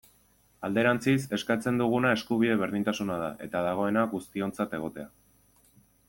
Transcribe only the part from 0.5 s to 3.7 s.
Alderantziz, eskatzen duguna eskubide berdintasuna da, eta